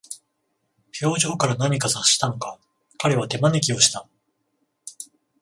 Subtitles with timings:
[0.99, 2.57] 表情から何か察したのか、
[2.97, 4.07] 彼は手招きをした。